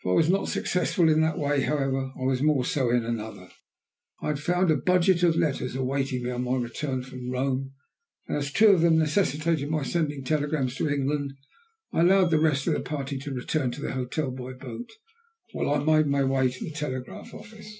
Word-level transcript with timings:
If 0.00 0.06
I 0.06 0.12
was 0.14 0.30
not 0.30 0.48
successful 0.48 1.10
in 1.10 1.20
that 1.20 1.36
way, 1.38 1.60
however, 1.60 2.10
I 2.18 2.22
was 2.24 2.40
more 2.40 2.64
so 2.64 2.88
in 2.88 3.04
another. 3.04 3.50
I 4.22 4.28
had 4.28 4.38
found 4.40 4.70
a 4.70 4.76
budget 4.76 5.22
of 5.22 5.36
letters 5.36 5.74
awaiting 5.74 6.22
me 6.22 6.30
on 6.30 6.44
my 6.44 6.56
return 6.56 7.02
from 7.02 7.28
Rome, 7.30 7.74
and 8.26 8.38
as 8.38 8.50
two 8.50 8.68
of 8.68 8.80
them 8.80 8.96
necessitated 8.96 9.68
my 9.68 9.82
sending 9.82 10.24
telegrams 10.24 10.74
to 10.76 10.88
England, 10.88 11.34
I 11.92 12.00
allowed 12.00 12.30
the 12.30 12.40
rest 12.40 12.66
of 12.66 12.72
the 12.72 12.80
party 12.80 13.18
to 13.18 13.34
return 13.34 13.70
to 13.72 13.90
hotel 13.90 14.30
by 14.30 14.54
boat, 14.54 14.88
while 15.52 15.68
I 15.70 15.84
made 15.84 16.06
my 16.06 16.24
way 16.24 16.48
to 16.48 16.64
the 16.64 16.70
telegraph 16.70 17.34
office. 17.34 17.76